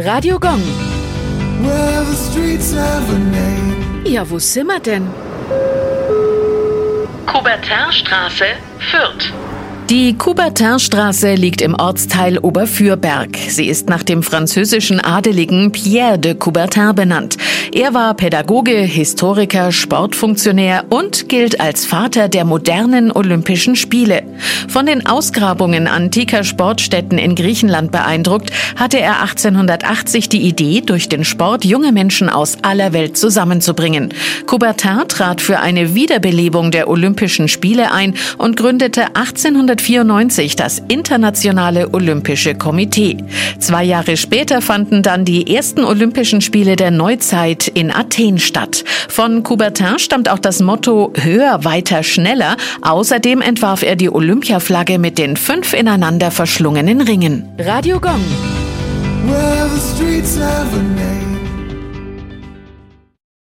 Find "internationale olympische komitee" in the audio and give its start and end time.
40.88-43.18